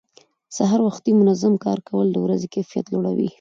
سهار 0.57 0.79
وختي 0.87 1.11
منظم 1.21 1.53
کار 1.65 1.79
کول 1.89 2.07
د 2.13 2.17
ورځې 2.25 2.47
کیفیت 2.55 2.85
لوړوي 2.89 3.29